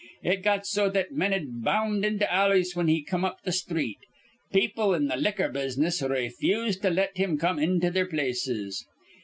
[0.23, 3.99] It got so that men'd bound into alleys whin he come up th' sthreet.
[4.51, 8.83] People in th' liquor business rayfused to let him come into their places.